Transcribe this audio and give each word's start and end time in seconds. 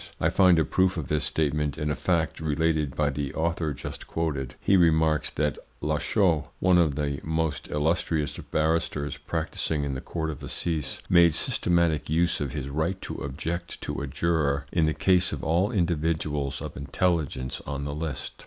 I 0.19 0.29
find 0.31 0.57
a 0.57 0.65
proof 0.65 0.97
of 0.97 1.09
this 1.09 1.25
statement 1.25 1.77
in 1.77 1.91
a 1.91 1.95
fact 1.95 2.39
related 2.39 2.95
by 2.95 3.11
the 3.11 3.31
author 3.35 3.71
just 3.71 4.07
quoted. 4.07 4.55
He 4.59 4.75
remarks 4.75 5.29
that 5.29 5.59
Lachaud, 5.79 6.47
one 6.59 6.79
of 6.79 6.95
the 6.95 7.19
most 7.21 7.67
illustrious 7.69 8.35
barristers 8.35 9.17
practising 9.17 9.83
in 9.83 9.93
the 9.93 10.01
Court 10.01 10.31
of 10.31 10.41
Assize, 10.41 11.03
made 11.07 11.35
systematic 11.35 12.09
use 12.09 12.41
of 12.41 12.51
his 12.51 12.67
right 12.67 12.99
to 13.03 13.17
object 13.23 13.79
to 13.81 14.01
a 14.01 14.07
juror 14.07 14.65
in 14.71 14.87
the 14.87 14.95
case 14.95 15.31
of 15.31 15.43
all 15.43 15.71
individuals 15.71 16.63
of 16.63 16.75
intelligence 16.75 17.61
on 17.67 17.85
the 17.85 17.93
list. 17.93 18.33